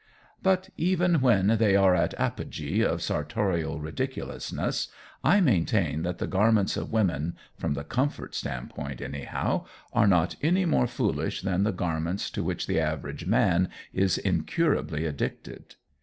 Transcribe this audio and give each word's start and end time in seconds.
But 0.41 0.71
even 0.77 1.21
when 1.21 1.45
they 1.59 1.75
are 1.75 1.93
at 1.93 2.15
apogee 2.19 2.81
of 2.83 3.03
sartorial 3.03 3.79
ridiculousness 3.79 4.87
I 5.23 5.41
maintain 5.41 6.01
that 6.01 6.17
the 6.17 6.25
garments 6.25 6.75
of 6.75 6.91
women, 6.91 7.35
from 7.55 7.75
the 7.75 7.83
comfort 7.83 8.33
standpoint, 8.33 8.99
anyhow, 8.99 9.67
are 9.93 10.07
not 10.07 10.37
any 10.41 10.65
more 10.65 10.87
foolish 10.87 11.43
than 11.43 11.61
the 11.65 11.71
garments 11.71 12.31
to 12.31 12.43
which 12.43 12.65
the 12.65 12.79
average 12.79 13.27
man 13.27 13.69
is 13.93 14.17
incurably 14.17 15.05
addicted. 15.05 15.75